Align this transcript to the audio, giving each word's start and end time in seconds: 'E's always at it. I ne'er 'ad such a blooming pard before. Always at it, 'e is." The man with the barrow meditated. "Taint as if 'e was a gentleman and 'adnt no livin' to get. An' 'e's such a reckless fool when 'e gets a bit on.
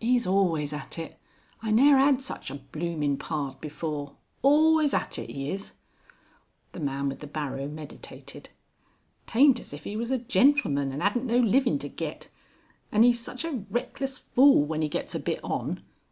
'E's 0.00 0.26
always 0.26 0.72
at 0.72 0.98
it. 0.98 1.16
I 1.62 1.70
ne'er 1.70 1.96
'ad 1.96 2.20
such 2.20 2.50
a 2.50 2.56
blooming 2.56 3.16
pard 3.16 3.60
before. 3.60 4.16
Always 4.42 4.92
at 4.92 5.16
it, 5.16 5.30
'e 5.30 5.50
is." 5.52 5.74
The 6.72 6.80
man 6.80 7.08
with 7.08 7.20
the 7.20 7.28
barrow 7.28 7.68
meditated. 7.68 8.48
"Taint 9.28 9.60
as 9.60 9.72
if 9.72 9.86
'e 9.86 9.96
was 9.96 10.10
a 10.10 10.18
gentleman 10.18 10.90
and 10.90 11.00
'adnt 11.04 11.22
no 11.26 11.38
livin' 11.38 11.78
to 11.78 11.88
get. 11.88 12.28
An' 12.90 13.04
'e's 13.04 13.20
such 13.20 13.44
a 13.44 13.64
reckless 13.70 14.18
fool 14.18 14.64
when 14.64 14.82
'e 14.82 14.88
gets 14.88 15.14
a 15.14 15.20
bit 15.20 15.38
on. 15.44 15.84